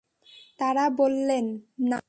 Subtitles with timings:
[0.59, 1.45] তারা বললেন,
[1.81, 1.99] না।